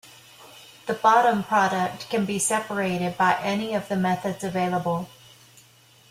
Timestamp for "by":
3.19-3.35